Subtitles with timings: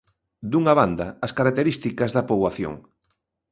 [0.51, 2.73] Dunha banda, as características da poboación.